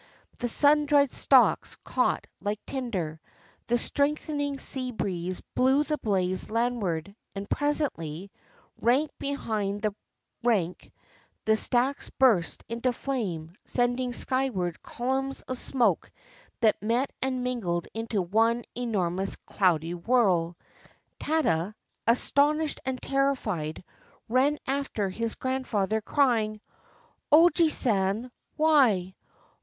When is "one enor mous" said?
18.23-19.35